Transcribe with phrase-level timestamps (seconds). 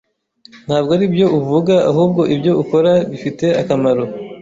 [0.65, 4.03] Ntabwo aribyo uvuga, ahubwo ibyo ukora bifite akamaro.